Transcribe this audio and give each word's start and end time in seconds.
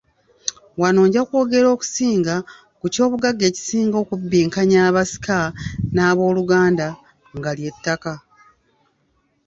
Wano 0.81 1.01
nja 1.07 1.23
kwogera 1.27 1.67
okusinga 1.75 2.35
ku 2.79 2.85
ky'obugagga 2.93 3.43
ekisinga 3.51 3.95
okubbinkanya 4.03 4.77
abasika 4.89 5.37
n'abooluganda 5.93 6.87
nga 7.37 7.51
ly'ettaka. 7.57 8.13